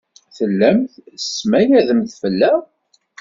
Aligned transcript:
Tellamt 0.35 0.93
tesmayademt 1.21 2.13
fell-aɣ? 2.21 2.59